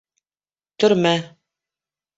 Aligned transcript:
Төрмә... 0.83 1.15